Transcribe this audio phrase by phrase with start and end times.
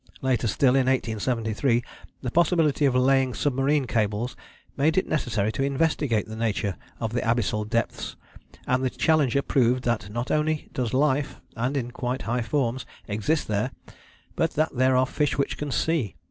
[0.23, 1.83] Later still, in 1873,
[2.23, 4.35] the possibility of laying submarine cables
[4.75, 8.15] made it necessary to investigate the nature of the abyssal depths,
[8.65, 13.47] and the Challenger proved that not only does life, and in quite high forms, exist
[13.47, 13.69] there,
[14.35, 16.15] but that there are fish which can see.